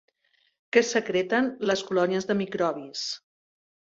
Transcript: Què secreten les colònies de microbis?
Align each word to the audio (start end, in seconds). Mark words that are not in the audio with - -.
Què 0.77 0.81
secreten 0.91 1.51
les 1.71 1.85
colònies 1.89 2.27
de 2.31 2.37
microbis? 2.41 3.07